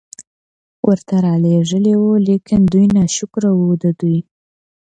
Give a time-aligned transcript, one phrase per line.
[0.87, 4.19] ورته را ليږلي وو، ليکن دوی ناشکره وو، د دوی